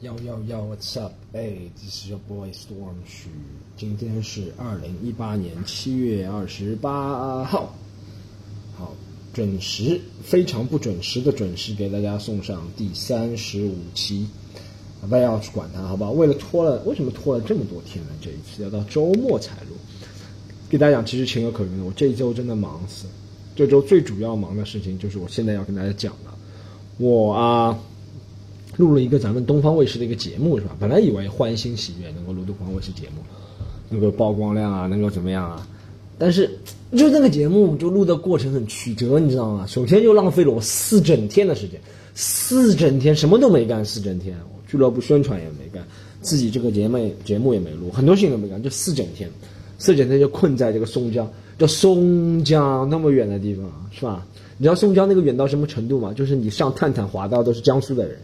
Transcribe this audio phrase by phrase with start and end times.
[0.00, 1.12] 幺幺幺，What's up？
[1.32, 3.30] 哎，This is your boy Storm 许。
[3.76, 7.74] 今天是二零一八年七月二十八号，
[8.76, 8.94] 好，
[9.34, 14.28] 准时，非常不准时的准时给大家送上第三十五期。
[15.08, 16.12] 不要去管它，好不好？
[16.12, 18.10] 为了拖了，为什么拖了这么多天呢？
[18.20, 19.74] 这一次要到周末才录。
[20.70, 21.82] 给大家讲，其实情有可原的。
[21.82, 23.06] 我这一周真的忙死。
[23.56, 26.30] 这周最主要忙的事情就是我现在要跟大家讲的，
[26.98, 27.76] 我啊。
[28.78, 30.74] 录了一个咱们东方卫视的一个节目是吧？
[30.80, 33.22] 本来以为欢欣喜悦能够录东方卫视节目，
[33.90, 35.66] 能够曝光量啊，能够怎么样啊？
[36.16, 36.48] 但是
[36.96, 39.66] 就那个节目就录的过程很曲折，你知道吗？
[39.66, 41.80] 首先就浪费了我四整天的时间，
[42.14, 44.36] 四整天什么都没干，四整天
[44.68, 45.84] 俱乐部宣传也没干，
[46.22, 49.28] 自己这个节目节目也没录，很多事情都没干，就四整天，
[49.78, 54.24] 四整天就困在这个松江，叫松江那么远的地方是吧？
[54.56, 56.12] 你知道松江那个远到什么程度吗？
[56.12, 58.18] 就是你上探探滑到都是江苏的人。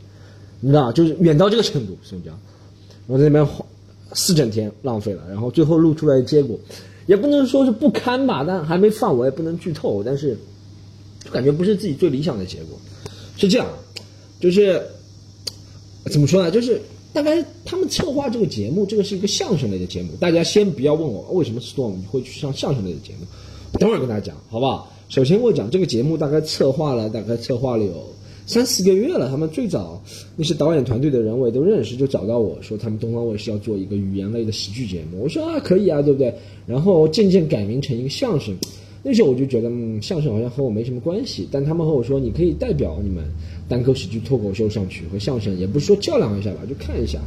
[0.61, 2.39] 你知道，就是远到这个程度，松江，
[3.07, 3.47] 我在那边
[4.13, 6.59] 四整天浪费了，然后最后录出来的结果，
[7.07, 10.39] 也不能说是不堪吧，但还没放，我也不能剧透，但是
[11.25, 12.79] 就感觉不是自己最理想的结果。
[13.37, 13.67] 是这样，
[14.41, 14.81] 就是
[16.11, 16.51] 怎么说呢？
[16.51, 16.81] 就是
[17.13, 20.13] 大概他们策划这个节目，这个是一个相声类的节目。
[20.21, 23.27] 大家先不要问我为什么 Storm 会去上相声类的节目，
[23.79, 24.91] 等会儿跟大家讲，好不好？
[25.09, 28.15] 首先我讲这个节目大概策划了，大概策划了有。
[28.47, 30.03] 三四个月了，他们最早
[30.37, 36.35] 那些导演团队的人我也都认识，就找到我说他们东方卫视要做一个语言类的喜剧节目，我说啊可以啊，对不对？
[36.67, 38.55] 然后渐渐改名成一个相声，
[39.03, 43.25] 那时候我就觉得嗯相声好像和我没什么关系，但他们和我说你可以代表你们
[43.69, 47.19] 单口喜剧脱口秀上去和相声，也不是说较量一下吧，就看一下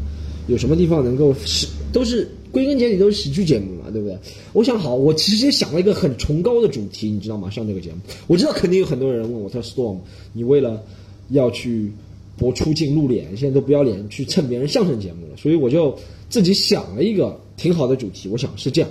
[0.48, 4.18] 有什么地方能够是都是归根结底都是喜剧节目嘛，对不对？
[4.54, 7.50] 我想好，我其实也想了一个很崇高的主题，你知道吗？
[7.50, 9.98] 上这个节目，我知道肯定有很多人问我，他说 Storm，
[10.32, 10.82] 你为了
[11.30, 11.92] 要去
[12.38, 15.98] 博出镜露脸，现在都不要脸去蹭别人相声节目了，所以我就
[16.30, 18.30] 自己想了一个挺好的主题。
[18.30, 18.90] 我想是这样，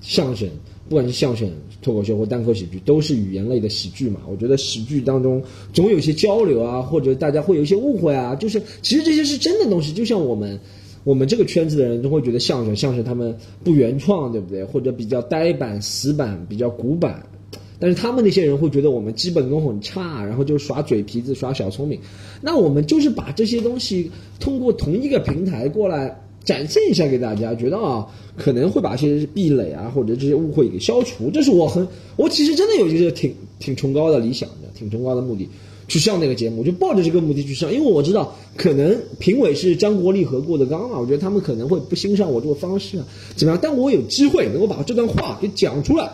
[0.00, 0.48] 相声
[0.88, 1.50] 不管是相声、
[1.82, 4.20] 脱口秀或单口喜剧，都是语言类的喜剧嘛。
[4.28, 9.92] 我觉得喜剧当中总有一些交流啊，或者大家会有一些误会啊，就是其实这些是真的东西。
[9.92, 10.58] 就像我们
[11.04, 14.64] 我们这个圈子的人都会觉得相声相声他们不原创，对不对？
[14.64, 17.24] 或者比较呆板、死板、比较古板。
[17.80, 21.98] 但是他们那些人会觉得我们基本功很差，然后就耍嘴皮子、耍小聪明。
[22.42, 31.30] 那我们就是把这些东西通过同一个平台过来展现一下给大家，觉得啊可能会把这些壁垒啊或者这些误会给消除。
[31.30, 35.48] 这是我很，我其实真的有一个挺挺崇高的理想的，挺崇高的目的
[35.88, 37.72] 去上那个节目，我就抱着这个目的去上。
[37.72, 43.60] 因为我知道可能评委是张国立和郭德纲嘛，我觉得他们可能会不欣赏我这个方式啊，怎么样？
[43.62, 46.10] 但我有机会能够把这段话给讲出来。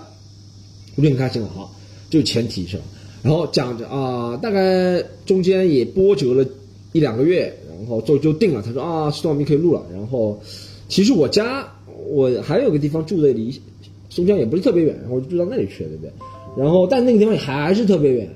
[0.96, 1.70] 我就很开心了哈，
[2.10, 2.82] 就前提是吧？
[3.22, 6.46] 然后讲着啊，大概中间也波折了
[6.92, 8.62] 一两个月，然后就就定了。
[8.62, 9.84] 他说啊，Storm 可以录了。
[9.92, 10.40] 然后
[10.88, 11.66] 其实我家
[12.08, 13.60] 我还有个地方住的离
[14.08, 16.12] 松江也不是特别远，然后我就住到那里去了，对不对？
[16.56, 18.30] 然后但那个地方还是特别远，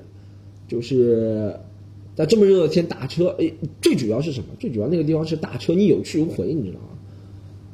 [0.68, 1.54] 就是
[2.16, 3.50] 在这么热的天打车，哎，
[3.80, 4.46] 最主要是什么？
[4.58, 6.88] 最主要那个地方是打车你有去无回，你知道吗？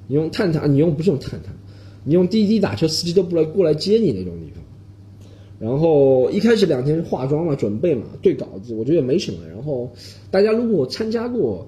[0.07, 1.53] 你用探探，你用不是用探探，
[2.05, 4.63] 你用滴滴打车，司机都不来过来接你那种地方。
[5.59, 9.39] 然后一开始两天化妆嘛，准备嘛，对稿子，我觉得也没什么。
[9.49, 9.91] 然后
[10.31, 11.67] 大家如果参加过，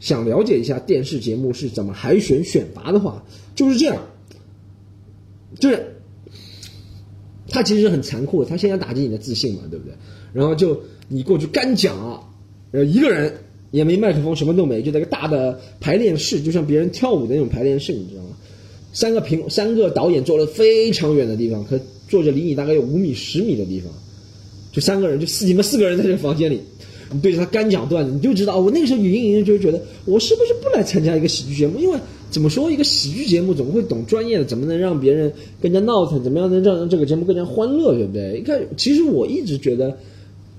[0.00, 3.24] 想了解一下电视节目是怎么海选选拔的话，
[3.54, 4.02] 就是这样，
[5.60, 5.94] 就是
[7.48, 9.94] 他其实很残酷，他先要打击你的自信嘛，对不对？
[10.32, 11.96] 然后就你过去干讲，
[12.72, 13.32] 然后一个人
[13.70, 18.30] 也没麦克风，什么都没，就在个大的排练室，就像别人跳舞的那种排练室，你知道吗？
[18.92, 21.78] 三个屏，三个导演坐了非常远的地方，可。
[22.12, 23.90] 坐着离你大概有五米、十米的地方，
[24.70, 26.60] 就三个人，就四你们四个人在这个房间里，
[27.10, 31.78] 你对着他干讲段子，你就知道，我那个时候隐隐约就觉得，我是不是不来参加一个喜剧节目？
[31.80, 31.98] 因为
[32.30, 36.22] 怎么说，一个喜剧节目怎么会懂专业的，怎么能让别人更加闹腾？
[36.22, 37.94] 怎么样能让这个节目更加欢乐？
[37.94, 38.34] 对不对？
[38.36, 39.96] 你看，其实我一直觉得，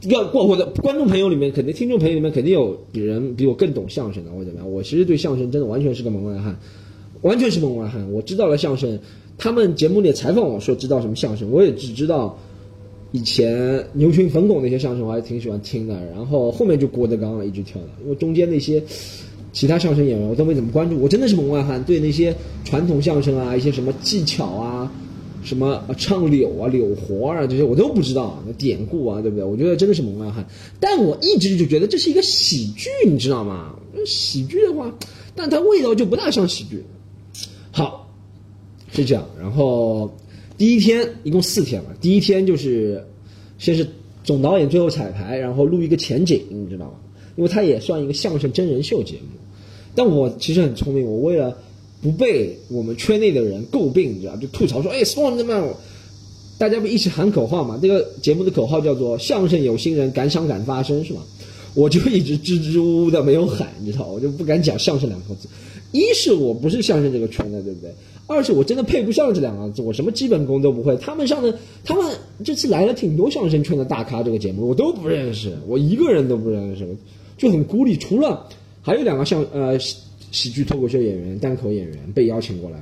[0.10, 4.72] 要过我的观众朋友里面，肯定听众朋友里面肯定有比人比我更懂相声的，或者怎么样？
[4.72, 6.58] 我其实对相声真的完全是个门外汉，
[7.22, 8.12] 完全是门外汉。
[8.12, 8.98] 我知道了相声。
[9.38, 12.38] 他们节目里采访我说知道什么相声，我也只知道
[13.12, 16.00] 以前牛群、冯巩那些相声，我还挺喜欢听的。
[16.12, 17.88] 然后后面就郭德纲了，一直跳的。
[18.04, 18.82] 因为中间那些
[19.52, 22.34] 其他相声演员我都没怎么关注，我真的是门外汉，对那些
[22.64, 24.92] 传统相声啊、一些什么技巧啊、
[25.44, 29.44] 什么唱柳啊、柳活啊这些我都不知道，典故啊，对不对？
[29.44, 30.46] 我觉得真的是门外汉。
[30.80, 33.76] 但我一直就觉得这是一个喜剧，你知道吗？
[34.06, 34.92] 喜剧的话，
[35.36, 36.84] 但它味道就不大像喜剧。
[38.94, 40.10] 是这样，然后
[40.58, 43.04] 第一天一共四天嘛，第一天就是
[43.58, 43.86] 先是
[44.24, 46.94] 总导演最后彩排，然后录一个前景，你知道吗？
[47.36, 49.40] 因为它也算一个相声真人秀节目，
[49.96, 51.58] 但我其实很聪明，我为了
[52.02, 55.76] 不被我们圈内的人诟病，你知道，就吐槽说，哎，Storm 怎么？
[56.60, 57.80] 大家不一起喊口号嘛？
[57.82, 61.22] 这个节目的口号叫做“相声有新人，敢想敢发声”，是吧？
[61.74, 65.48] 我就一直支支吾吾的没有喊，你知道，我就不敢讲相声两个字。
[65.92, 67.94] 一是我不是相声这个圈的，对不对？
[68.26, 70.96] 二是我真的配不上这两个字，我什么基本功都不会。
[70.98, 72.06] 他们上的，他们
[72.44, 76.88] 这次来了挺多相声圈的大咖，这个节目我都不认识，我一个人都不认识，
[77.38, 77.98] 就很孤立。
[77.98, 78.48] 除了
[78.82, 82.80] 还有两个像呃喜剧脱口秀演员、单口演员被邀请过来，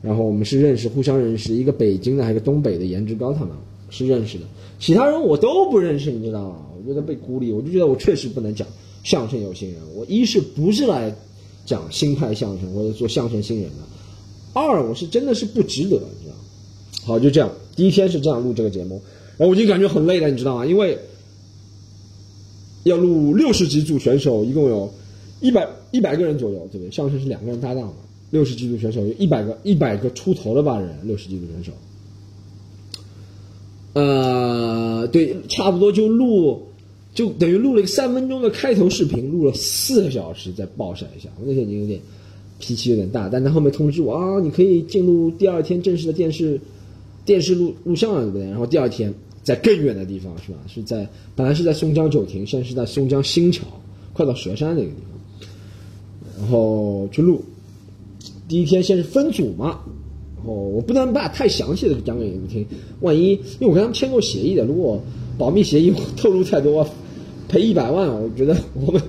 [0.00, 1.52] 然后我们是认识，互相认识。
[1.52, 3.50] 一个北京的，还有一个东北的，颜值高，他们
[3.90, 4.44] 是认识的。
[4.78, 6.56] 其他人我都不认识，你知道吗？
[6.84, 8.66] 我觉得被孤立，我就觉得我确实不能讲
[9.04, 9.80] 相声有新人。
[9.94, 11.14] 我一是不是来
[11.64, 13.76] 讲新派相声或者做相声新人的，
[14.52, 16.34] 二我是真的是不值得，你知道
[17.04, 19.00] 好，就这样，第一天是这样录这个节目，
[19.36, 20.66] 然后我已经感觉很累了，你知道吗？
[20.66, 20.98] 因为
[22.82, 24.92] 要录六十几组选手，一共有
[25.40, 26.90] 一百一百个人左右，对不对？
[26.90, 27.94] 相声是两个人搭档嘛，
[28.30, 31.72] 六十几组选手有一百个一百个出头了吧人，六十几组选手。
[33.94, 36.71] 呃，对，差不多就录。
[37.14, 41.28] 就等于录了一个三分钟的开头视频，录了四个小时再报晒一下。
[41.38, 42.00] 我那天已经有点
[42.58, 46.58] 脾气有点大，但他后面通知我啊，你可以进入第二天正式的电视
[47.26, 48.46] 电视录录像了，对不对？
[48.46, 49.12] 然后第二天
[49.42, 50.58] 在更远的地方是吧？
[50.66, 51.06] 是在
[51.36, 53.64] 本来是在松江九亭，现在是在松江新桥，
[54.14, 55.48] 快到佘山那个地方，
[56.40, 57.42] 然后去录。
[58.48, 59.80] 第一天先是分组嘛，
[60.36, 62.66] 然后我不能把太详细的讲给你们听，
[63.00, 64.98] 万一因为我跟他们签过协议的，如果
[65.36, 66.88] 保密协议 透露太多。
[67.52, 69.02] 赔一百万，我觉得我们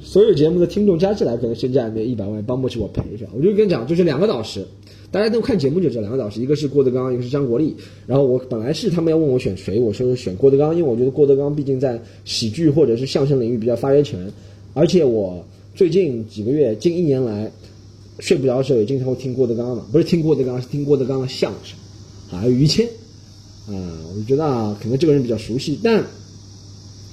[0.00, 3.30] 所有节目的听众加起来，可能身价也没一百万帮不起我赔，是吧？
[3.32, 4.66] 我就跟你讲，就是两个导师，
[5.12, 7.76] 大家都看节目就知道，两个导师，一个是郭德纲，一个是张国立。
[8.08, 14.18] 然后我本来是他们要问我选谁，我说选郭德纲，因为我觉得郭德纲毕竟在喜剧或者是相声领域比较发言权，
[14.74, 15.40] 而且我
[15.76, 17.48] 最近几个月，近一年来
[18.18, 21.78] 睡不着的时候也经常会听郭德纲嘛，不是听郭德纲，是听郭德纲的相声，
[22.28, 22.84] 还有于谦，
[23.68, 23.72] 啊，
[24.16, 26.02] 我觉得啊，可能这个人比较熟悉，但。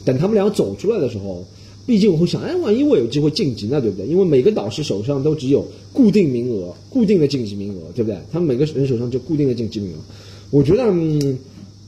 [0.05, 1.43] 等他们俩走出来的时候，
[1.85, 4.05] 毕竟我会想，哎，万一我有机会晋级呢，对不对？
[4.07, 8.17] 因为每个导师手上都只有固定名额，固定的晋级名额，对不对？
[8.31, 9.97] 他们每个人手上就固定的晋级名额。
[10.51, 11.37] 我觉得，嗯，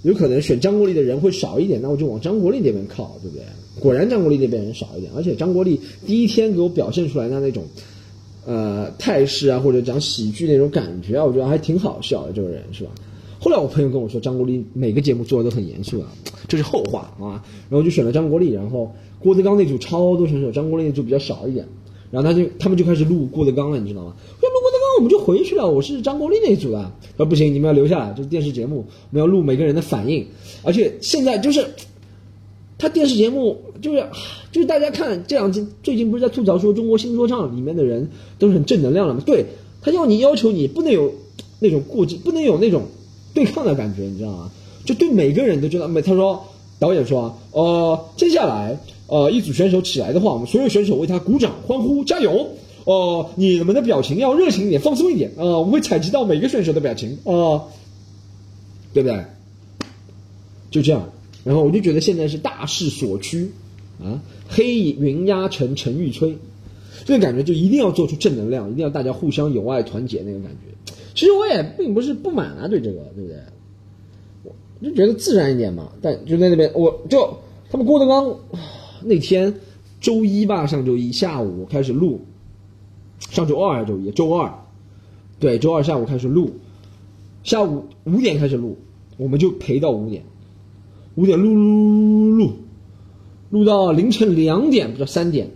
[0.04, 3.46] 有可能选张国立的人会少一点，那我就往张国立那边靠，对不对？
[3.80, 7.64] 果然张国立那边人少一点，而且张国立第一天给我表现出来的那种，
[8.46, 12.92] 呃，态势啊，或者讲喜剧那种感觉啊，我觉得还挺好笑的，这个人是吧？
[13.48, 16.12] 后来我朋友跟我说，张国立每个节目做的都很严肃啊，
[16.50, 17.42] 这是后话啊。
[17.70, 21.66] 然后就选了张国立，然后郭德纲那组超多选手，张国立那组比较少一点。
[22.12, 24.14] 然后他就他们就开始录郭德纲了，你知道吗？
[24.44, 26.92] 要录郭德纲我们就回去了，我是张国立那组的。
[27.12, 30.28] 他说不行，你们要留下来，这是电视节目，我们要录每个人的反应。
[30.64, 31.66] 而且现在就是
[32.78, 34.06] 他电视节目就是
[34.52, 39.22] 就是大家看这两集，最近不是在吐槽说中国新说唱里面的人都是很正能量的吗？
[39.26, 39.46] 对
[39.82, 41.14] 他要你要求你不能有
[41.62, 42.84] 那种过激，不能有那种。
[43.38, 44.52] 对抗的感觉，你知道吗？
[44.84, 46.44] 就对每个人都觉得，每他说
[46.80, 48.76] 导演说，呃，接下来，
[49.06, 52.48] 呃，一组选手起来的话，我们所有选手为他鼓掌欢呼加油，
[52.86, 57.62] 哦，你们的表情要热情一点，放松一点，啊，我会采集到每个选手的表情，啊，
[58.92, 59.24] 对不对？
[60.72, 61.08] 就这样，
[61.44, 63.52] 然后我就觉得现在是大势所趋，
[64.04, 64.20] 啊，
[64.50, 66.34] 黑云压城城欲摧，
[67.06, 70.94] 这个感觉就一定要做出正能量，一定要大家互相友爱团结那个感觉。
[71.18, 73.40] 其实我也并不是不满啊，对这个，对不对？
[74.44, 74.54] 我
[74.86, 75.92] 就觉得自然一点嘛。
[76.00, 77.36] 但就在那边，我就
[77.72, 78.38] 他们郭德纲
[79.02, 79.52] 那天
[80.00, 82.22] 周一吧，上周一下午开始录，
[83.18, 84.12] 上周二还是周一？
[84.12, 84.54] 周二，
[85.40, 86.52] 对，周二下午开始录，
[87.44, 88.78] 下午五点开始录，
[89.18, 90.24] 我们就陪到五点，
[91.16, 92.52] 五点录录录录，
[93.50, 95.50] 录到凌晨两点不到三点，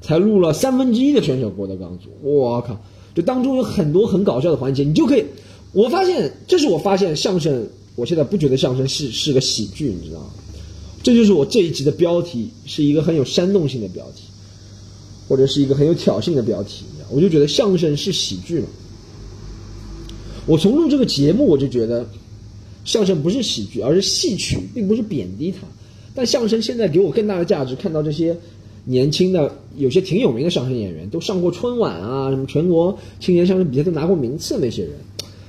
[0.00, 2.10] 才录了三分之一的选手郭德纲组。
[2.22, 2.80] 我靠！
[3.16, 5.24] 就当中有很多很搞笑的环节，你就可以，
[5.72, 10.26] 我发现这是我发现相声，我现在不觉得相声是是个喜剧，你知道吗？
[11.02, 14.24] 这就是我这一集的标题，是一个很有煽动性的标题，
[15.26, 18.66] 或者是一个很有挑衅的标题，我就觉得相声是喜剧嘛。
[20.44, 22.06] 我从录这个节目，我就觉得
[22.84, 25.66] 相声不是喜剧，而是戏曲，并不是贬低它。
[26.14, 28.36] 但相声现在给我更大的价值，看到这些。
[28.88, 34.92] 年轻的有些挺有名的相声演员，都上过春晚啊，什么全国青年相声比赛都拿过名次那些人，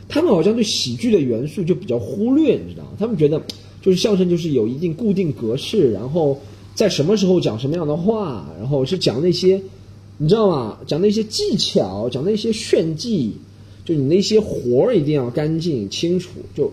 [0.07, 2.91] 他们好像对喜剧的元素就比较忽略，你知道吗？
[2.99, 3.41] 他们觉得
[3.81, 6.39] 就是相声就是有一定固定格式，然后
[6.75, 9.61] 在什么时候讲什么样的话，然后是讲那些，
[10.17, 10.77] 你知道吗？
[10.85, 13.33] 讲那些技巧，讲那些炫技，
[13.85, 16.31] 就你那些活儿一定要干净清楚。
[16.55, 16.71] 就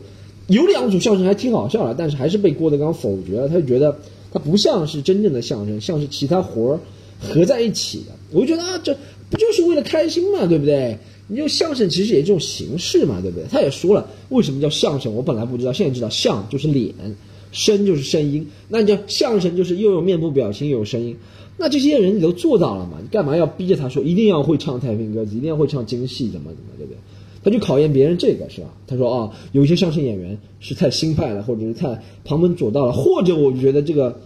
[0.48, 3.96] 有两组相声还挺好笑的，但是还是被郭德纲否决了，他就觉得。
[4.32, 6.80] 他不像是真正的相声，像是其他活儿
[7.20, 8.12] 合在一起的。
[8.30, 8.96] 我就觉得啊，这
[9.30, 10.98] 不就是为了开心嘛，对不对？
[11.26, 13.46] 你就相声其实也这种形式嘛，对不对？
[13.50, 15.14] 他也说了，为什么叫相声？
[15.14, 16.92] 我本来不知道，现在知道，相就是脸，
[17.50, 21.16] 声就是声音，那你叫相声就是又有面部表情又有声音。
[21.56, 22.98] 那这些人你都做到了嘛？
[23.00, 26.98] 你干嘛要逼着他说一定要会唱太平歌词，一定要会唱京戏，怎么怎么，对不对？
[27.42, 28.74] 他就考验别人这个是吧？
[28.86, 34.20] 他说啊，有一些相声演员是太新派了，或者是太旁门左道了，或者我觉得这个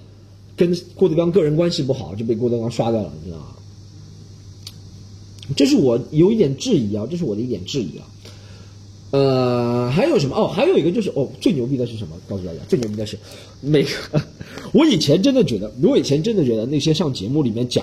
[0.58, 3.46] 跟郭德纲个人关系不好，就被郭德纲刷掉了，你知道吗？
[5.56, 8.04] 这是我有一点质疑啊，这是我的一点质疑啊。
[9.10, 10.36] 呃，还有什么？
[10.36, 12.14] 哦，还有一个就是哦，最牛逼的是什么？
[12.28, 13.18] 告诉大家，最牛逼的是
[13.62, 13.90] 每个。
[14.74, 17.82] 我以前真的觉得，我以前真的觉得那些上节目里面讲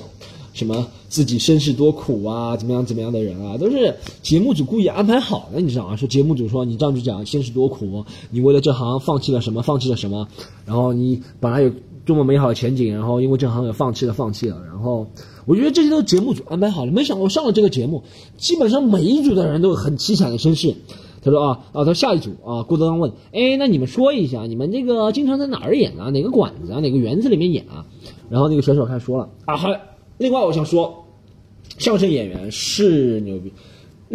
[0.54, 5.96] 什么自己身世多苦啊，怎么样怎么样的人啊，都是节目组故意安排好的，你知道吗？
[5.96, 10.28] 说节目组说你这样子讲身世多苦，你为了这行放弃了什么，放弃了什么，
[10.64, 11.72] 然后你本来有
[12.06, 15.08] 这么美好的前景，然后因为这行也放弃了，放弃了，然后。
[15.48, 16.92] 我觉得这些都是节目组安排好了。
[16.92, 18.02] 没想到我上了这个节目，
[18.36, 20.74] 基本上每一组的人都有很凄惨的身世。
[21.22, 26.10] 他说啊啊，他下一组啊，郭德纲问，哎，那你们说一下，你们这个经常在哪儿演啊？
[26.10, 26.80] 哪个馆子啊？
[26.80, 27.86] 哪个园子里面演啊？
[28.28, 29.80] 然后那个选手开始说了啊，还
[30.18, 31.06] 另外我想说，
[31.78, 33.54] 相声演员是牛逼，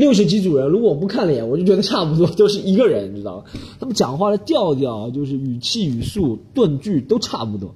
[0.01, 3.45] 六十几组人，如果我不看脸， 我就觉得差不多都是一个人，你知道吗？
[3.79, 7.75] 他们讲话的调调，就是语气、语速、顿句都差不多。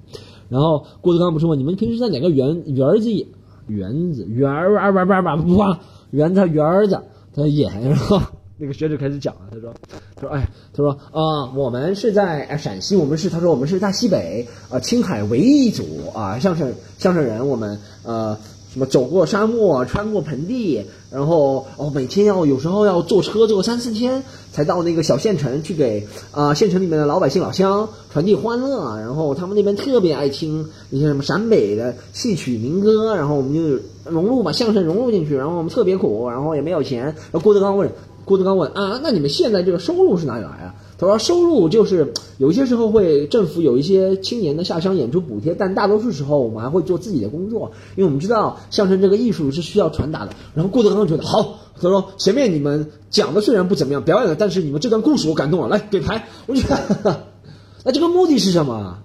[0.49, 3.27] 然后郭德纲不是问你们平时在哪个园园子演？
[3.67, 5.79] 园子园儿啊吧吧吧哇，
[6.11, 6.99] 园子园子
[7.33, 8.21] 他演，然后
[8.57, 9.73] 那个学者开始讲了，他说，
[10.15, 18.37] 他说哎，他说啊，我们是在陕西，我们是他说我们是大西北啊，青海唯一一组啊，相声相声人，我们呃。
[18.75, 28.99] 什么走过沙漠，穿过盆地，然后哦，每天要有时候要坐车坐三四天才到那个小县城去给啊县城里面的老百姓老乡传递欢乐。
[28.99, 33.79] 然后他们那边特别爱听一些什么陕北的戏曲民歌，然后我们就
[34.11, 35.37] 融入把相声融入进去。
[35.37, 37.15] 然后我们特别苦，然后也没有钱。
[37.31, 37.89] 郭德纲问
[38.25, 40.75] 郭德纲问啊，那你们现在这个收入是哪里来啊？
[40.97, 56.65] 他说：“收入就是有些时候会政府有一些青年的下乡演出补贴，但大多数时候我们还会做自己的工作，因为我们知道相声这个艺术是需要传达的。”然后郭德纲觉得好，他说：“前面你们讲的虽然不怎么样，表演的，但是你们这段故事我感动了，来给牌。”我觉
[57.03, 57.23] 得，
[57.83, 58.99] 那这个目的是什么？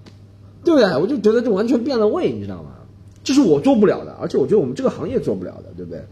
[0.62, 0.96] 对不对？
[0.96, 2.70] 我就觉得这完全变了味，你知道吗？
[3.24, 6.04] 这是我做不了的，而且我觉得我们这个行业做不了的，对不对？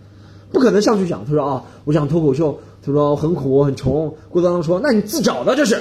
[0.52, 2.58] 不可能上去讲，他说啊，我讲脱口秀。
[2.80, 5.78] 他说很苦很穷，郭德纲说：“那你自找的，这是，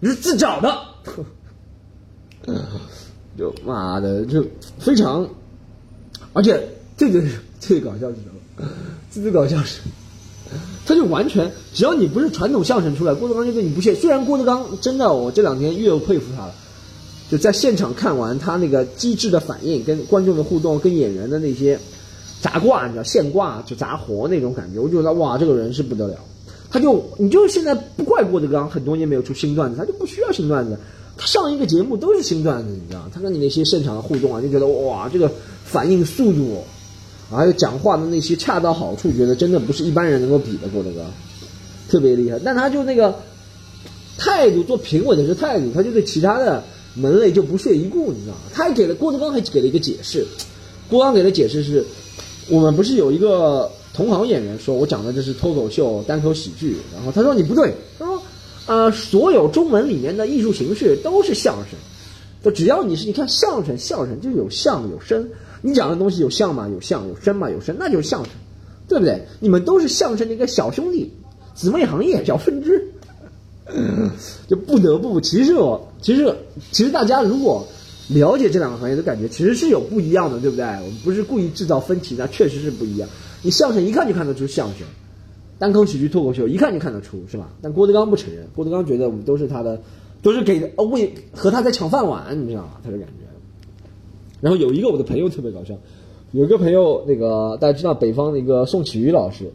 [0.00, 0.76] 你是自找的。
[3.38, 4.44] ”就妈的，就
[4.78, 5.26] 非常，
[6.34, 7.22] 而且最最
[7.58, 8.22] 最搞笑是什
[8.58, 8.68] 么？
[9.10, 9.80] 最最搞笑是，
[10.84, 13.94] 他就完全只要你不是传统相声出来，郭德纲就对你不屑。
[13.94, 16.54] 虽然郭德纲真的，我这两天越佩服他了，
[17.30, 21.78] 就在现场看完他那个机智的反应，跟观众的互动，跟演员的那些
[22.42, 26.16] 杂挂，你知道现挂就杂活那种感觉，我就觉得哇，这个人是不得了。
[26.70, 30.76] 他就你就现在不怪郭德纲，很多年没有出新段子，他就不需要新段子。
[31.16, 35.30] 他上一个节目都是新段子，你知道他跟你那些现场的互动啊，就觉得哇，这个
[35.64, 36.64] 反应速度，
[37.30, 40.66] 还有讲话的那些恰到好处，觉得真的不是一般人能够比的。
[40.68, 41.04] 郭德纲
[41.88, 43.14] 特别厉害，但他就那个
[44.16, 48.34] 态度，做评委的是态度，他就对其他的门类就不屑一顾，你知道？
[48.54, 50.26] 他还给了郭德纲还给了一个解释，
[50.88, 51.84] 郭德纲给的解释是，
[52.48, 53.70] 我们不是有一个。
[53.94, 58.22] 同行演员说：“我讲的这是脱口秀、单口喜剧。”然后他说：“你不对。”他说
[58.66, 61.78] ：“呃，所有中文里面的艺术形式都是相声，
[62.42, 65.28] 就只要你是你看相声，相声就有相有声。
[65.60, 68.32] 你讲的东西有相嘛，有相有声嘛，有声，那就是相声，
[68.88, 69.22] 对不对？
[69.40, 71.12] 你们都是相声的一个小兄弟、
[71.54, 72.82] 姊妹行业、小分支，
[74.48, 75.20] 就不得不。
[75.20, 76.34] 其实我，其实
[76.70, 77.68] 其实大家如果
[78.14, 80.64] 了解这两个行业，的感觉其实是有不一样的，对不对？
[80.64, 83.08] 我们不是故意制造分歧，那确实是不一样。”
[83.42, 84.86] 你相声一看就看得出相声，
[85.58, 87.50] 单口喜剧、脱口秀一看就看得出，是吧？
[87.60, 89.80] 但郭德纲不承认，郭德纲觉得我们都是他的，
[90.22, 92.74] 都是给，为和他在抢饭碗，你知道吗？
[92.84, 93.24] 他的感觉。
[94.40, 95.74] 然后有一个我的朋友特别搞笑，
[96.32, 99.50] 有一个朋友那个大家知道北方的一个宋启瑜老师，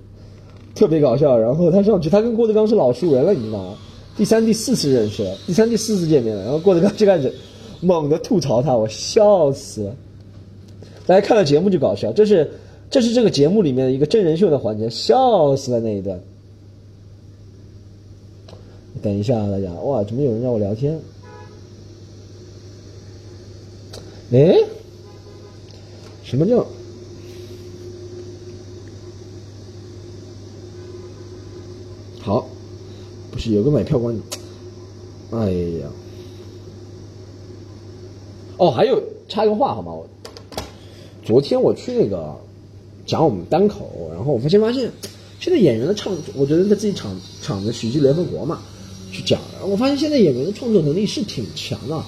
[0.75, 1.37] 特别搞笑。
[1.37, 3.75] 然后他上去，他跟郭德纲是老熟人了，你知道吗？
[4.15, 6.43] 第三、第四次认识，第三、第四次见面了。
[6.43, 7.33] 然后郭德纲就开始
[7.81, 9.95] 猛地吐槽他，我笑死了。
[11.05, 12.49] 大家看了节目就搞笑，这是。
[12.89, 16.17] 这是这个节目里面的一个真人秀的环节，笑死了那一段。
[19.01, 20.97] 等一下，大家，哇，怎么有人让我聊天？
[24.31, 24.55] 哎，
[26.23, 26.65] 什么叫？
[32.21, 32.47] 好，
[33.29, 34.17] 不是有个买票官？
[35.31, 35.87] 哎呀，
[38.57, 39.93] 哦，还有插个话好吗？
[41.23, 42.35] 昨天我去那个。
[43.05, 44.91] 讲我们单口，然后我发现发现，
[45.39, 48.59] 现在演员的唱，我觉得在自己场场的喜剧联合国嘛，
[49.13, 52.03] 去讲，我发现现在演员的创作能力是挺强的。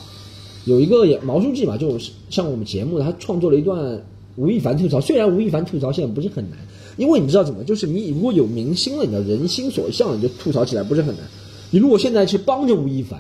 [0.66, 4.04] 有一个毛书记嘛，就是像我们节目，他创作了一段
[4.36, 6.60] 吴亦凡吐槽，虽然吴亦凡吐槽现在不是很难，
[6.98, 11.26] 因为你知道怎么，就是你如果有明星了，你的人心所向，你就吐槽起来不是很难。
[11.72, 13.18] 你如果现在去帮着吴亦凡，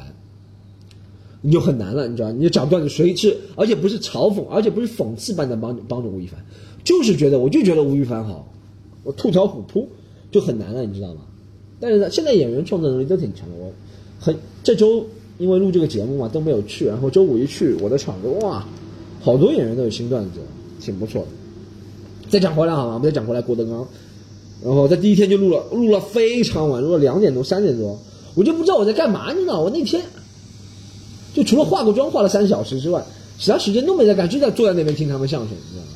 [1.41, 6.39] 你就很难了，你知道，你就讲段子谁是，而且不是嘲讽，而且不是讽刺般的帮帮助吴亦凡，
[6.83, 8.47] 就是觉得我就觉得吴亦凡好，
[9.03, 9.87] 我吐槽虎扑
[10.31, 11.21] 就很难了，你知道吗？
[11.79, 13.71] 但是呢，现在演员创作能力都挺强的，我
[14.19, 15.05] 很这周。
[15.39, 18.61] 因为录这个节目嘛都没有去，然后周五一去我的场子，哇，
[19.21, 20.41] 好多演员都有新段子，
[20.81, 21.27] 挺不错的。
[22.27, 22.95] 再讲回来好吗？
[22.95, 23.87] 我们再讲回来郭德纲，
[24.61, 27.97] 然后在第一天就录了，录了非常晚，录了两点多三点多，
[28.35, 30.03] 我就不知道我在干嘛，你知道我那天
[31.33, 33.03] 就除了化个妆化了三小时之外，
[33.37, 35.91] 其他时间都没在干，就在坐在那边听他们相声，你知道吗？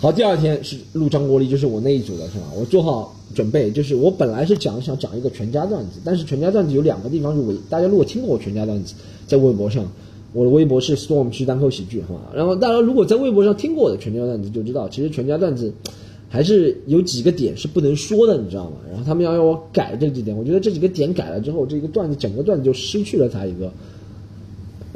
[0.00, 2.46] 好，第二天是录张国立，就是我那一组的是吧？
[2.56, 3.12] 我做好。
[3.34, 7.56] 准备就是我本来是讲想讲一个全家段子，但是全家段子有两个地方是违。
[7.68, 8.94] 大家如果听过我全家段子，
[9.26, 9.84] 在微博上，
[10.32, 12.30] 我的微博是 storm 去单口喜剧，好吧？
[12.32, 15.74] 然后大家如果在微博上听过我的全家段子，就知道其实全家段子
[16.36, 18.76] 还是有几个点是不能说的，你知道吗？
[18.90, 23.72] 然后他们要让我改这几点，我觉得这几个点改了之后，这个段子整个段子就失去了它一个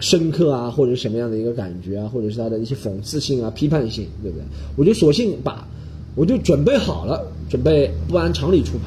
[0.01, 4.45] 深刻啊，或者什么样的一个感觉啊，或者是它的一些讽刺性啊、批判性，对不对？
[4.77, 5.67] 我就索性把。
[6.15, 8.85] 我就准备好了，准备不按常理出牌。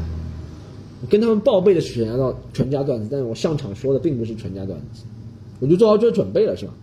[1.09, 5.03] 跟他们报备的是全家段全家段子，但是我上场说的并不是全家段子，
[5.59, 6.73] 我就做好这准备了，是吧？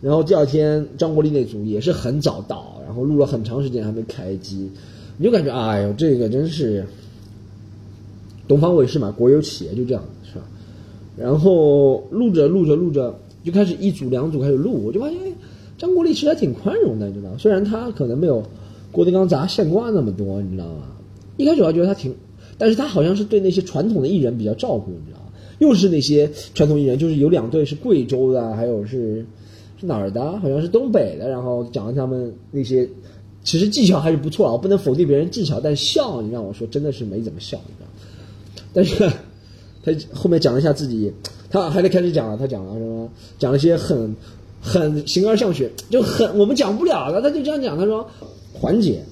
[0.00, 4.70] 然后第二天张国立那组也是很早到，然后录了很长时间还没开机，
[5.16, 6.86] 你就感觉哎呦，这个真是
[8.46, 10.44] 东方卫视嘛，国有企业就这样，是吧？
[11.16, 15.18] 然后录着录着录着就开始一组两组开始录，我就发现
[15.76, 18.42] 张国立其实还挺宽容的，你知道虽然他可能没有。
[18.90, 20.84] 郭德纲砸现挂那么多，你知道吗？
[21.36, 22.14] 一开始我还觉得他挺，
[22.56, 25.26] 但是他好像是对那些传统的艺人比较照顾，你知道吗？
[25.58, 29.26] 又是那些传统艺人，就是有两对是贵州的，还有是
[29.78, 30.38] 是哪儿的？
[30.38, 31.28] 好像是东北的。
[31.28, 32.88] 然后讲了他们那些，
[33.44, 37.88] 其实技巧还是不错啊，我不能否定别人技巧，但笑你让我说真的是没怎么笑，你知道。
[38.72, 39.10] 但是
[39.82, 41.12] 他后面讲了一下自己，
[41.50, 43.08] 他还得开始讲了，他讲了什么？
[43.38, 44.14] 讲了一些很
[44.60, 48.06] 很形而上学，就很我们讲不了了，他就这样讲，他说。
[48.60, 49.04] 环节，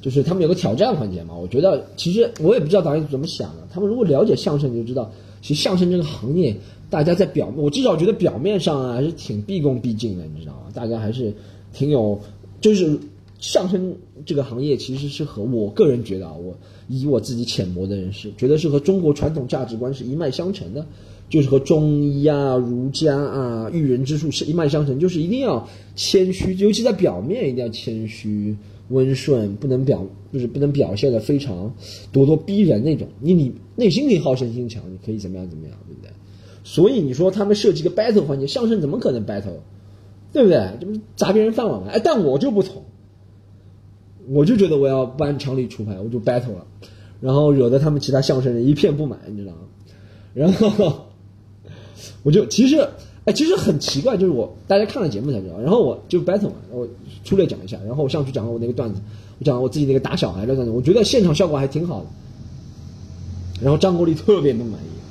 [0.00, 1.34] 就是他们有个挑战环节嘛。
[1.34, 3.68] 我觉得其实我也不知道导演怎么想的。
[3.70, 5.10] 他们如果了解相声，你就知道，
[5.42, 6.56] 其实相声这个行业，
[6.92, 10.66] 大家在表，我至少觉得表面上啊还是挺毕恭毕敬的，你知道吗？
[10.74, 11.32] 大家还是
[11.72, 12.20] 挺有，
[12.60, 12.98] 就是
[13.38, 16.54] 相声这个行业其实是和我个人觉得啊，我
[16.88, 20.86] 以我自己浅薄的认识，觉得是和中国传统价值观是一脉相承的。
[21.30, 28.54] 就是和中医啊、儒家啊、育人之术是一脉相承，就是一定要谦虚，尤其在表面一定要谦虚、
[28.90, 31.74] 温顺，不能表就是不能表现的非常
[32.12, 33.08] 咄咄逼人那种。
[33.18, 36.10] 你你内心可以好胜心强，你可以怎么样怎么样，对不对？
[36.64, 39.60] 所以你说他们设计个 battle 环节，相声怎么可能 battle？
[40.32, 40.70] 对不对？
[40.80, 41.88] 这不是砸别人饭碗吗？
[41.92, 42.82] 哎，但我就不同，
[44.28, 46.66] 我就觉得我要不按常理出牌，我就 battle 了，
[47.20, 49.58] 然后惹得他们其他相声人一片不满，你知道吗？
[50.34, 51.06] 然后。
[52.24, 52.88] 我就其实，
[53.24, 55.58] 哎，其实很奇怪，就是我大家看了节目才知道。
[55.60, 56.86] 然后我就 battle 嘛，我
[57.24, 59.00] 粗略讲一下，然后我上去讲了我那个段子，
[59.38, 62.06] 我讲我自己那个打小孩的段子，我觉得现场效果还挺好的。
[63.60, 65.01] 然后张国立特别不满意，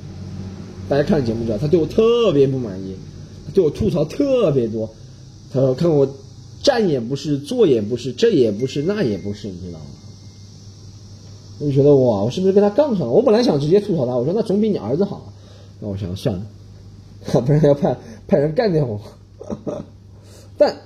[0.92, 2.94] 大家看节目知道，他对我特别不满意，
[3.46, 4.86] 他对我吐槽特别多。
[5.50, 6.06] 他说看我
[6.62, 9.86] 站也不是，坐也不是，这也不是，那也不是，你知道吗？
[11.60, 13.10] 我就觉得哇，我是不是跟他杠上了？
[13.10, 15.32] 我本来想直接吐槽他，我说那总比你儿子好。
[15.80, 16.42] 那我想算了。
[17.40, 17.96] 不然要派
[18.28, 19.00] 派人干掉我，
[20.58, 20.76] 但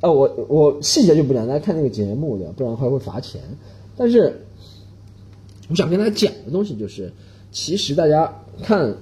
[0.00, 3.40] 啊，我我细节就不讲，大家看那个节目的，不然还会罚钱。
[3.96, 4.46] 但是
[5.68, 7.12] 我想跟大家讲的东西就是，
[7.50, 8.32] 其实大家
[8.62, 8.94] 看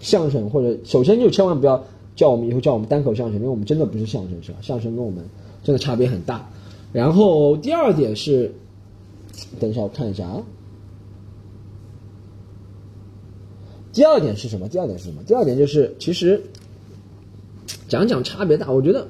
[0.00, 1.84] 相声或者首先就千万不要
[2.16, 4.58] 叫我们以后叫我们单口相声，因为我们真的不是相声，是吧？
[4.62, 5.24] 相声跟我们
[5.62, 6.50] 真的差别很大。
[6.92, 8.52] 然后第二点是，
[9.60, 10.42] 等一下我看一下啊。
[13.92, 14.68] 第二点是什么？
[14.68, 15.22] 第二点是什么？
[15.24, 16.40] 第二点就是，其实
[17.88, 18.70] 讲讲差别大。
[18.70, 19.08] 我觉得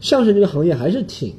[0.00, 1.34] 相声这个行业还是挺，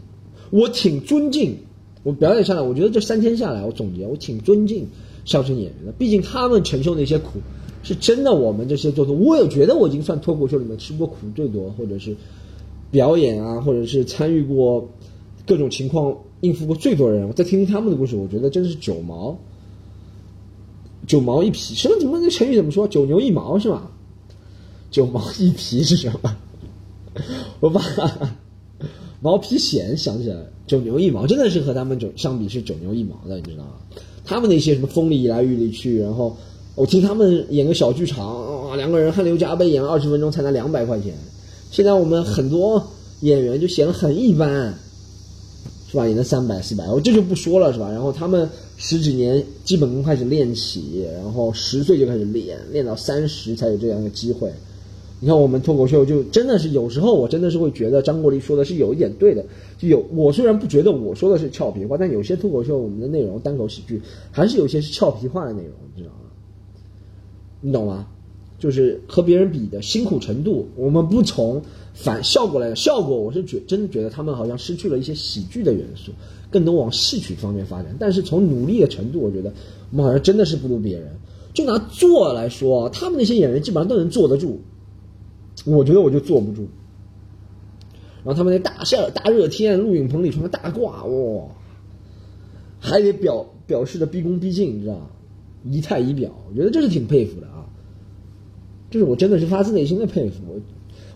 [0.50, 1.58] 我挺尊敬。
[2.04, 4.88] 我表演下来，我觉得这三天下来，我总结，我挺尊敬
[5.26, 5.92] 相声演员的。
[5.92, 7.40] 毕竟他们承受那些苦，
[7.88, 8.34] 是真的。
[8.34, 12.16] 我们这些做的，我也觉得我已经算脱口秀里面吃过苦最多，或者是
[12.92, 14.88] 表演啊，或者是参与过
[15.46, 17.26] 各种情况应付过最多的人。
[17.26, 19.38] 我再听听他们的故事，我觉得真的是九毛。
[21.08, 22.86] 九毛一皮，什么怎么那成语怎么说？
[22.86, 23.90] 九牛一毛是吧？
[24.92, 26.36] 九毛一皮是什么？
[27.62, 27.82] 我把
[29.22, 33.74] 毛皮癣想起来九牛一毛，真的是和他们九相比是九牛一毛的，你知道吗？
[34.26, 36.36] 他们那些什么风里来雨里去，然后
[36.78, 41.12] 我听他们演个小剧场，啊，两个人汗流浃背演了二十分钟才拿两百块钱。
[41.72, 42.86] 现在我们很多
[43.22, 44.72] 演员就显得很一般，
[45.90, 46.08] 是吧？
[46.08, 47.90] 演的三百四百，我这就不说了，是吧？
[47.90, 54.54] 然后他们十几年基本功开始练起，然后十岁就开始练，练到三十才有这样的机会。
[55.20, 59.44] 你看我们脱口秀就真的是有时候我真的是会觉得张国立说的是有一点对的，
[59.80, 66.27] 就有我虽然不觉得我说的是俏皮话，但有些脱口秀我们的内容单口喜剧还是有些是俏皮话的内容，你知道吗？
[67.62, 68.08] 你懂吗？
[68.60, 71.62] 就是和别人比的辛苦程度，我们不从
[71.94, 76.12] 反效果来效果，我是觉真的觉得他们好像失去了一些喜剧的元素，
[76.50, 77.96] 更多往戏曲方面发展。
[78.00, 79.54] 但是从努力的程度，我觉得
[79.92, 81.16] 我们好像真的是不如别人。
[81.54, 84.60] 就拿做来说，他们那些演员基本上都能坐得住。
[85.66, 86.68] 我觉得我就坐不住，
[88.24, 91.48] 然后他们那大夏大热天，录影棚里穿个大褂，哇，
[92.80, 95.10] 还得表表示的毕恭毕敬，你知道吗？
[95.72, 97.66] 仪态仪表，我觉得这是挺佩服的啊，
[98.90, 100.62] 就是我真的是发自内心的佩服。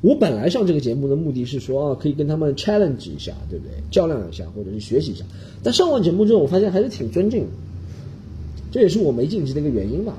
[0.01, 3.73] 我本来上这个节目的目的是说啊，可以跟他们 challenge 一下，对不对？
[3.91, 5.23] 较量一下，或者是学习一下。
[5.61, 7.49] 但上完节目之后，我发现还是挺尊敬的，
[8.71, 10.17] 这也是我没晋级的一个原因吧。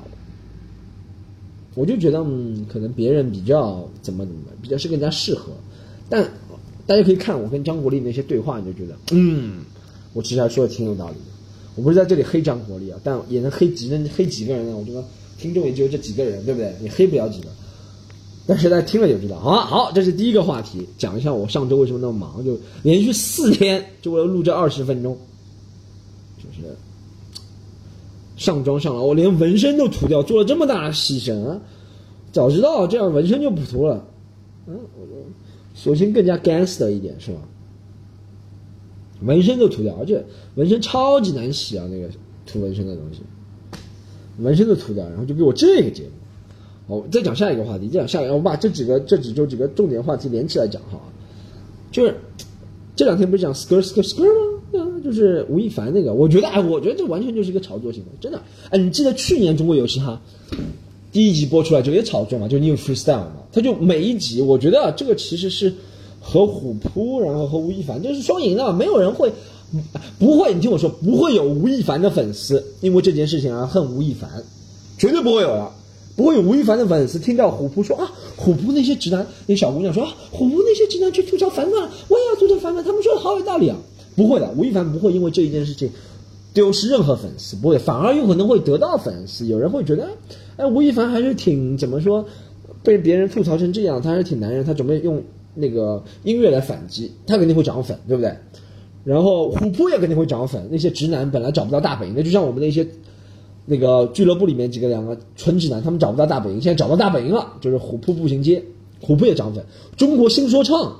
[1.75, 5.51] 我就觉得，嗯，可能别人比较怎么怎么，比较是更加适合。
[6.07, 6.23] 但
[6.85, 9.63] 大家可以看我跟张国立那些对话，你就觉得，嗯，
[10.13, 11.32] 我其实还说的挺有道理的。
[11.75, 14.77] 我不是在这里黑张国立啊，但也能黑几人，黑几个人呢？
[14.77, 15.03] 我觉得
[15.37, 16.73] 听众也只有这几个人，对不对？
[16.81, 17.47] 你黑不了几个。
[18.45, 25.17] 但是大家听了就知道，好好，这是第一个话题，讲一下我上周为什么那么忙，就连续四天就为了录这二十分钟，
[26.37, 26.75] 就是。
[28.35, 31.61] 上妆上了，我连纹身都涂掉，做了这么大的牺牲啊！
[32.31, 34.03] 早知道这样纹身就不涂了，
[34.65, 35.13] 嗯，我就
[35.75, 37.37] 索性更加 gangster 一点，是吧？
[39.21, 40.23] 纹身都涂掉，而且
[40.55, 42.09] 纹身超级难洗啊，那个
[42.45, 43.21] 涂纹身的东西，
[44.39, 46.09] 纹身都涂掉，然后就给我这个节目。
[46.87, 50.99] 哦，再讲下一个话题，再讲下一个，我把这几个这几周几个重点话题连起来讲哈，
[51.91, 52.13] 就是
[52.95, 54.99] 这两天不是讲 skr skr skr 吗？
[55.03, 58.41] 就是吴亦凡那个，我觉得哎，我觉得这完全就是一个炒作行为，真的。
[58.69, 60.19] 哎，你记得去年中国有嘻哈
[61.11, 65.71] 第一集播出来就也炒作嘛，就 New Freestyle 嘛，他就每一集，我觉得这个其实是
[66.25, 69.31] 和虎扑，然后和吴亦凡就是双赢的，没有人会
[70.17, 74.29] 不会，你听我说，不会有吴亦凡的粉丝因为这件事情而恨吴亦凡，
[74.97, 75.71] 绝对不会有的，
[76.15, 83.75] 不会有吴亦凡的粉丝听到虎扑说啊，虎扑那些直男，那小姑娘说啊，虎扑那些直男去吐槽凡凡，我也要吐槽凡凡，他们说的好有道理啊。
[84.15, 85.89] 不会的，吴亦凡不会因为这一件事情
[86.53, 89.47] 丢失任何粉丝，不会，反而有可能会得到粉丝。
[89.47, 90.07] 有人会觉得，
[90.55, 92.23] 哎，吴亦凡还是挺怎么说，
[92.83, 95.23] 被别人吐槽成这样，他还是挺男人，他准备用
[95.55, 98.33] 那个音乐来反击，他肯定会涨粉，对不对？
[99.03, 102.87] 然后虎扑也肯定会涨粉，那些直男本来找不到大本营的，就像我们那些
[103.65, 108.63] 那个俱乐部里面几个两个纯直男，他们找不到大本营，现在找到大本营了，就是虎扑步行街，
[109.01, 109.65] 虎扑也涨粉，
[109.97, 110.97] 中国新说唱。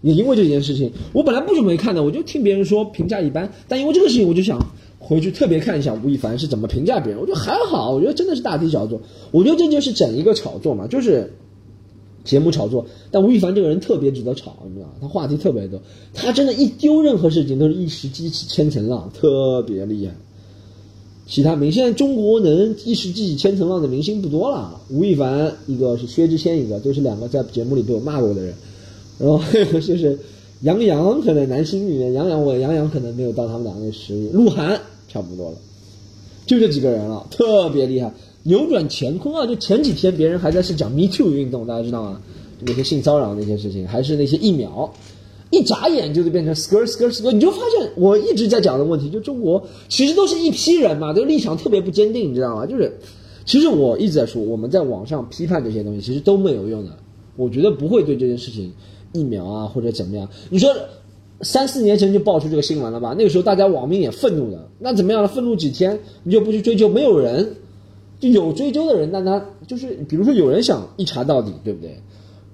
[0.00, 3.48] 也因为这件事情，我本来不准备看的，我就听别人说评价一般。
[3.68, 4.58] 但因为这个事情，我就想
[4.98, 7.20] 回去特别看一下吴亦凡是怎么评价别人。
[7.20, 9.00] 我觉得还好，我觉得真的是大题小做。
[9.30, 11.32] 我觉得这就是整一个炒作嘛，就是
[12.24, 12.84] 节目炒作。
[13.10, 14.92] 但吴亦凡这个人特别值得炒，你知道吗？
[15.00, 15.80] 他话题特别多，
[16.12, 20.14] 他真的一丢任何事情都是一时激起千层浪，特别厉害。
[21.24, 24.78] 其他明，现在中国能一时激起千层浪的明星不多了。
[24.90, 28.52] 吴亦凡一个是薛之谦一个，都是两个在节目里被我骂过的人。
[29.18, 30.18] 然后就是
[30.62, 34.28] 杨洋，可能男星里面杨洋，我杨洋可能没有到他们两个的实力。
[34.32, 35.56] 鹿晗差不多了，
[36.44, 38.12] 就这几个人了，特别厉害，
[38.44, 39.46] 扭转乾坤啊！
[39.46, 42.20] 就前几天别人还在是讲 Me Too 运动，大家知道吗？
[42.60, 44.92] 那些性骚扰那些事情，还是那些疫苗，
[45.50, 52.66] 一眨眼就变成 skr skr skr，你就发现我一直在讲的问题，就中国其实都是一批人嘛，这个立场特别不坚定，你知道吗？
[52.66, 52.98] 就是
[53.44, 56.90] 其实我一直在说，我们在网上批判这些东西，其实都没有用的。
[57.36, 58.72] 我觉得不会对这件事情。
[59.14, 60.26] 疫苗啊，或者怎么样？
[60.48, 60.74] 你说
[61.42, 63.14] 三四年前就爆出这个新闻了吧？
[63.18, 65.28] 那个时候大家网民也愤怒的，那怎么样了？
[65.28, 66.88] 愤怒几天你就不去追究？
[66.88, 67.56] 没有人，
[68.22, 72.00] 就有追究的人，但他就是，比如说有人想一查到底，对不对？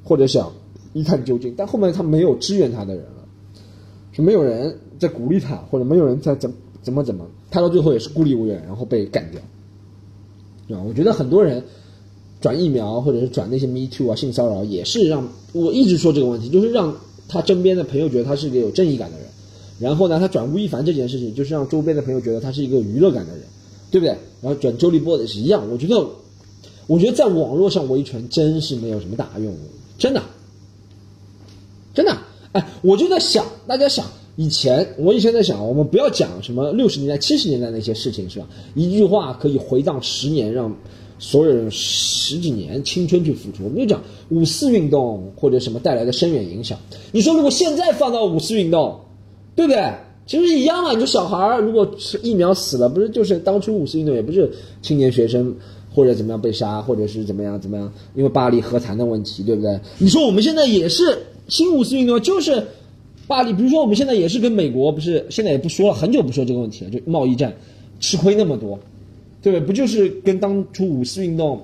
[0.02, 0.50] 或者想
[0.94, 3.28] 一探究竟，但后面他没有支援他的人了，
[4.10, 6.50] 是没有人在鼓励他，或者没有人在怎
[6.82, 9.40] 怎么怎么，他到最后也是孤立无援，然后被干掉。
[10.66, 10.82] 对吧？
[10.82, 11.62] 我觉得很多人。
[12.40, 16.94] 转疫苗，或者是转那些 Me Too 啊，性骚扰，也是让我一直说这个问题，就是让
[17.26, 19.26] 他身边的朋友觉得他是一个有正义感的人。
[19.80, 23.42] 然后呢，他转吴亦凡这件事情，就是让周边的朋友觉得他是一个娱乐感的人，
[23.90, 24.16] 对不对？
[24.40, 25.70] 然后转周立波的是一样。
[25.70, 26.06] 我觉得，
[26.86, 29.54] 我觉得在网络上维权真是没有什么大用，
[29.98, 30.22] 真的，
[31.94, 32.16] 真的。
[32.52, 38.46] 哎，我就在想，大家想，以前我以前在想，我们不要讲什么六十年代、七十年代那些事情，是吧？
[38.74, 40.74] 一句话可以回荡十年，让
[41.18, 43.64] 所有人十几年青春去付出。
[43.64, 46.78] 我们就讲五四运动或者什么带来的深远影响。
[47.12, 49.00] 你说如果现在放到五四运动，
[49.54, 49.92] 对不对？
[50.28, 50.92] 其实一样啊。
[50.92, 51.90] 你说小孩儿如果
[52.22, 54.48] 疫苗死了，不是就是当初五四运动也不是
[54.80, 55.56] 青年学生
[55.92, 59.80] 或者怎么样被杀，或者是怎么样怎么样，因为巴黎和谈的问题，对不对？
[59.98, 62.62] 你说我们现在也是新五四运动，就是
[63.26, 67.52] 巴黎，比如说我们现在也是跟美国不是现在也不说了，很久不说这个问题了，就贸易战
[67.98, 68.78] 吃亏那么多，
[69.42, 69.66] 对不对？
[69.66, 71.62] 不就是跟当初五四运动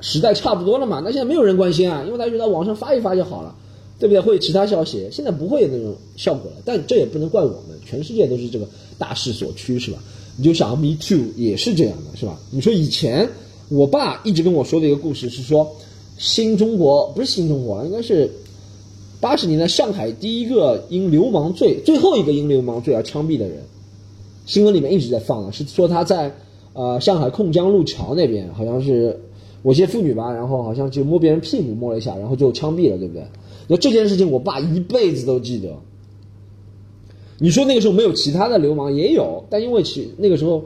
[0.00, 1.02] 时代差不多了嘛？
[1.04, 3.54] 那现在没有人关心啊，因为大家觉得网上发一发就好了。
[3.98, 4.20] 对不对？
[4.20, 6.58] 会有其他消息，现在不会有那种效果了。
[6.64, 9.98] 但这也不能怪我们，全世界都是这个大势所趋，是吧？
[10.36, 12.38] 你就想，Me Too 也是这样的，是吧？
[12.50, 13.28] 你说以前
[13.68, 15.68] 我爸一直跟我说的一个故事是说，
[16.16, 18.30] 新中国不是新中国，应该是
[19.20, 23.58] 八十年代上海第一个因流氓罪，最后一个因流氓罪而枪毙的人，
[24.46, 26.32] 新闻里面一直在放的，是说他在
[26.72, 29.18] 呃上海控江路桥那边，好像是
[29.64, 33.24] 猥亵妇女吧，然后好像就摸别人屁股摸了一下，然后就枪毙了，对不对？
[33.68, 35.76] 那这件事情，我爸一辈子都记得。
[37.38, 40.64] 你说那个时候没有其他的流氓也有，但因为其那个时候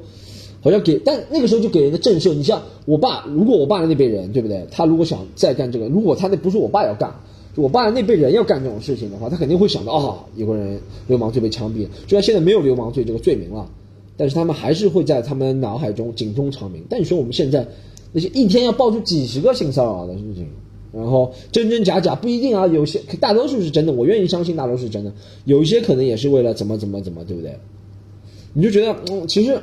[0.63, 2.33] 好像给，但那个时候就给人的震慑。
[2.33, 4.67] 你像我爸，如果我爸的那辈人，对不对？
[4.71, 7.15] 他如果想再干这个，如果他那不是我爸要干，
[7.57, 11.87] 我爸的那辈人要干这种事情的话，他肯定会想到啊，有个人流氓罪被枪毙。
[12.09, 13.69] 虽然现在没有流氓罪这个罪名了，
[14.17, 16.83] 但是他们还是会在他们脑海中警钟长鸣。
[16.89, 17.67] 但你说我们现在
[18.13, 20.47] 那些一天要爆出几十个性骚扰的事情？
[20.93, 25.13] 然后真真假假不一定啊，有些大多数是真的，我愿意相信大多数是真的，
[25.45, 27.59] 有一些可能也是为了怎么怎么怎么，对不对？
[28.53, 29.59] 你就觉得，嗯，其实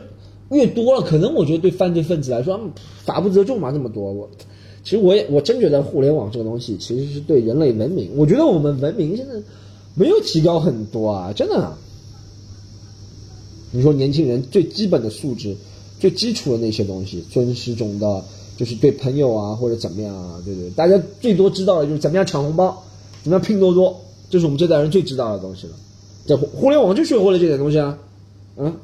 [0.50, 2.60] 越多了，可能我觉得对犯罪分子来说，
[3.06, 4.28] 法不责众嘛，这么多，我
[4.84, 9.34] 其实我也我真觉得互联网这个东西其实是对人类文明，我觉得我们文明现在
[9.94, 11.78] 没有提高很多啊，真的。
[13.72, 15.56] 你说年轻人最基本的素质、
[16.00, 18.26] 最基础的那些东西，尊师重道。
[18.60, 22.84] 就是对朋友啊，或者怎么样啊，对对，大家最多知道的就是怎么样抢红包，
[23.24, 23.98] 怎么样拼多多，
[24.30, 25.74] 这是我们这代人最知道的东西了。
[26.26, 27.98] 在互联网就学会了这点东西啊，
[28.58, 28.76] 啊，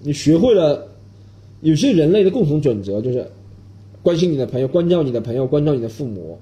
[0.00, 0.88] 你学会了
[1.60, 3.30] 有些人类的共同准则，就是
[4.02, 6.36] 关心你的朋友，关照你的朋友，关照你的父母，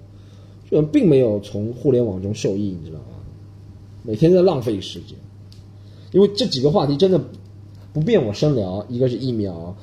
[0.71, 3.05] 这并没有从互联网中受益，你知道吗？
[4.03, 5.19] 每天在浪费时间，
[6.13, 7.21] 因为这几个话题真的
[7.93, 9.77] 不便我深聊，一个是疫苗。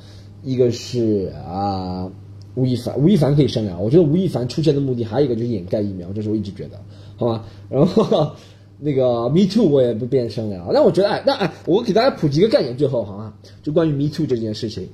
[0.43, 2.09] 一个是啊，
[2.55, 3.81] 吴亦凡，吴亦凡可以商量。
[3.83, 6.79] 我觉得吴亦凡出现的目的还有一个就是掩盖疫苗，这是我一直觉得，
[7.17, 7.45] 好吧？
[7.69, 8.31] 然后
[8.79, 10.69] 那个 Me Too 我也不便商量。
[10.73, 14.87] 但我觉得，哎，那哎，我给大家普及一个概念，最后好吗，就关于 Me Too 这件事情。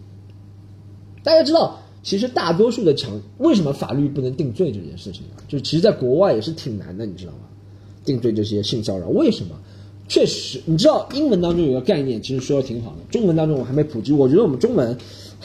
[1.23, 5.41] 大家知道，其实大多数的强，为什么法律不能定罪这件事情啊？
[5.47, 7.39] 就其实，在国外也是挺难的，你知道吗？
[8.03, 9.55] 定罪这些性骚扰，为什么？
[10.08, 12.97] 确实，你知道英文当中有个概念，其实说的挺好的。
[13.10, 14.95] 中文当中我还没普及，我觉得我们中文。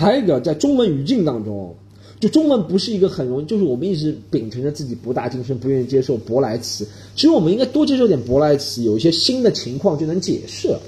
[0.00, 1.74] 还有一个，在中文语境当中，
[2.18, 6.88] 就中文不是一个很容易，就是我们一直秉承着自己博大精深，不愿意接受舶来词。
[7.14, 10.80] 其实我们应该多接受点舶来词，有一些新的情况就能解释了，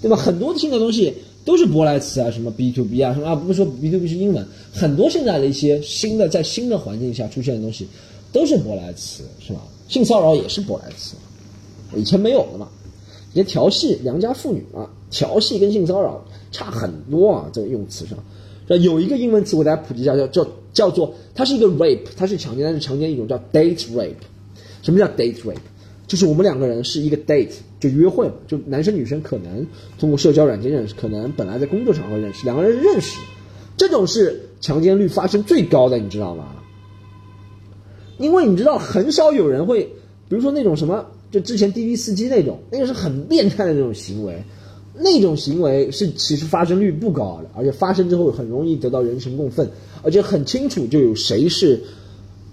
[0.00, 0.16] 对吧？
[0.16, 1.12] 很多新的东西
[1.44, 7.86] 都是舶来词啊，什么 B to B 啊，什么啊，不是说 B to B 是英文，很多现在的一些新的在新的环境下出现的东西
[8.32, 9.60] 都是舶来词，是吧？
[9.86, 11.14] 性骚扰也是舶来词，
[11.94, 12.66] 以前没有的嘛。
[13.32, 16.24] 些调戏良家妇女啊，调戏跟性骚扰。
[16.50, 18.18] 差很多啊，这个用词上，
[18.82, 24.14] 有一个英文词我给大家普及一下，叫叫叫做，它是一个 rape，它是强奸，但是强奸一种叫 date rape。
[24.82, 25.56] 什么叫 date rape？
[26.06, 29.66] 就是我们两个人是一个 date，就约会嘛，就男生女生可能
[29.98, 33.18] 通过社交软件认识，可能本来在工作场合认识，两个人认识，
[33.76, 36.56] 这种是强奸率发生最高的，你知道吗？
[38.18, 39.84] 因为你知道很少有人会，
[40.28, 44.42] 比如说那种什么，就之前滴滴司机那种，那个是很变态的那种行为。
[45.02, 49.68] 那种行为是其实发生率不高的，而且发生之后很容易得到人神共愤，
[50.02, 51.80] 而且很清楚就有谁是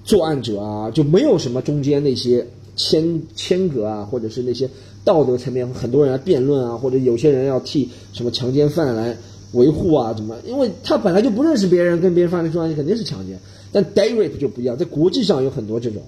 [0.03, 4.69] 作案者啊，就没有什么中间那些牵牵隔啊，或者是那些
[5.03, 9.15] 道德层面很多人来辩论啊，或者有些人要替什么强奸犯来
[9.53, 10.36] 维护啊，怎么？
[10.45, 13.38] 因为他本来就不认识别人，跟别人发生关系肯定是强奸。
[13.71, 16.01] 但 day rape 就不一样，在国际上有很多这种，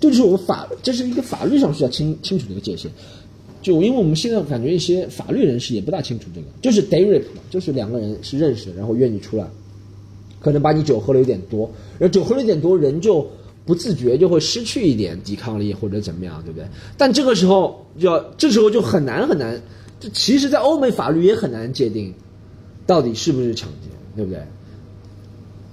[0.00, 2.90] 这就是我们法，这是一个法律上需要清清楚的一个界限。
[3.66, 9.44] 就因为我们现在感觉一些法律人士也不大清楚这个，就是 day rape 嘛，就是两个人是认识的，然后约你出来，
[10.38, 13.28] 可能把你酒喝了有点多，然后酒喝了有点多，人就
[13.64, 16.68] 不自觉就会失去一点抵抗力或者怎么样，对不对？
[16.96, 19.60] 但这个时候要，这时候就很难很难，
[19.98, 22.14] 这其实，在欧美法律也很难界定，
[22.86, 24.40] 到底是不是抢劫，对不对？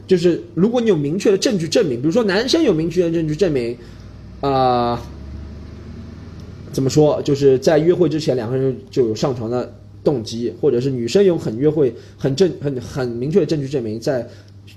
[0.08, 3.78] 就是如果你有明确的证据证明，比如说男生有明确的证据证明，
[4.42, 5.00] 啊。
[6.74, 7.22] 怎么说？
[7.22, 9.72] 就是在约会之前，两个人就有上床的
[10.04, 14.28] 动机，或者是女生有很约会、很证、很很明确的证据证明，在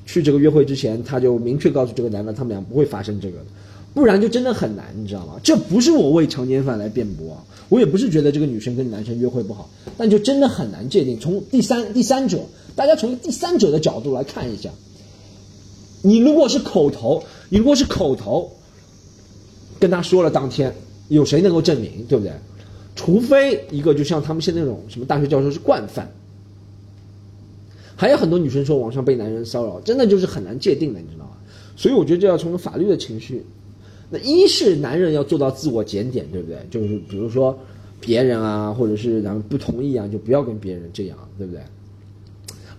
[0.04, 3.46] 去这个约会之前，他就明确告诉这个男的，他们俩不会发生这个的，
[3.94, 5.40] 不然就真的很难，你知道吗？
[5.42, 11.18] 这不是我为强奸犯来辩驳，我也不是觉得这个女生跟男生约会不好，但就真的很难界定。
[11.18, 12.38] 从第三第三者，
[12.76, 14.70] 大家从第三者的角度来看一下，
[16.02, 18.52] 你如果是口头，你如果是口头
[19.80, 20.74] 跟他说了当天。
[21.08, 22.32] 有谁能够证明，对不对？
[22.94, 26.10] 除非一个就像他们现在那种什么大学教授是惯犯，
[27.94, 31.32] 还有很多女生说网上被男人骚扰，真的就是很难界定的，你知道吗？
[31.76, 33.44] 所以我觉得这要从法律的情绪。
[34.08, 36.58] 那一是男人要做到自我检点，对不对？
[36.70, 37.58] 就是比如说
[38.00, 41.60] 别人啊，或者是咱们不同意啊，就不要跟别人这样，对不对？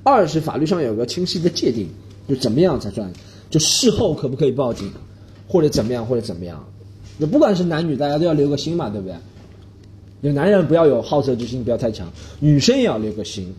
[0.04, 1.90] 二是法律上有个清晰的界定，
[2.28, 3.12] 就怎么样才算？
[3.50, 4.92] 就事后可不可以报警，
[5.48, 6.66] 或者怎么样，或者怎么样？
[7.20, 9.16] 就不管是男女，大家都要留个心嘛，对不对？
[10.22, 12.08] 有男人不要有好色之心，不要太强；
[12.40, 13.54] 女生也要留个心，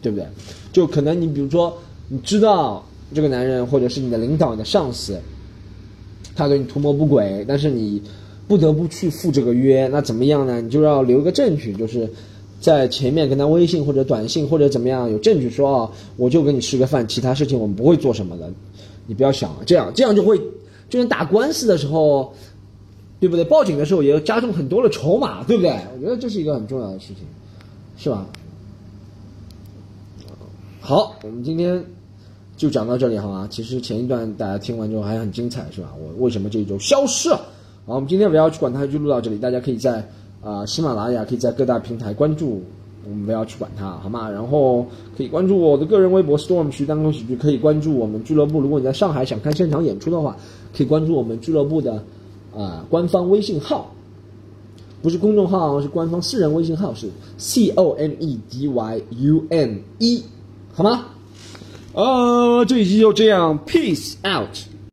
[0.00, 0.24] 对不对？
[0.72, 1.76] 就可能你比如说，
[2.08, 5.18] 你知道这个男人或者是你的领导、你的上司，
[6.36, 8.00] 他对你图谋不轨，但是你
[8.46, 10.60] 不得不去赴这个约，那怎么样呢？
[10.60, 12.08] 你就要留个证据，就是
[12.60, 18.48] 在前面跟他微信或者短信或者怎么样有证据说啊，我就跟你吃个饭，其他事情我们不会做什么的，
[19.08, 20.38] 你不要想这样，这样就会
[20.88, 22.32] 就跟打官司的时候。
[23.24, 23.44] 对不对？
[23.46, 25.70] 报警的时候也要加重很多的筹码，对不对？
[25.94, 27.24] 我觉得这是一个很重要的事情，
[27.96, 28.26] 是吧？
[30.78, 31.82] 好，我们今天
[32.54, 33.48] 就讲到这里，好吗？
[33.50, 35.94] 其实前一段大家听完之后还很精彩，是吧？
[35.98, 37.36] 我为什么这一周消失了？
[37.86, 39.38] 好，我们今天不要去管它，就录到这里。
[39.38, 40.06] 大家可以在
[40.42, 42.62] 啊喜马拉雅，可以在各大平台关注，
[43.04, 44.30] 我们不要去管它，好吗？
[44.30, 48.60] 然后可以关注我的个人微博 Storm 徐当中喜剧，可以关注我们俱乐部。
[48.60, 50.36] 如果你在上海想看现场演出的话，
[50.76, 52.04] 可以关注我们俱乐部的。
[52.56, 53.92] 啊，官方微信号
[55.02, 60.22] 不是公众号，是官方私人微信号，是 C O M E D Y U N E，
[60.72, 61.06] 好吗？
[61.92, 64.48] 呃，这一期就这样，Peace out。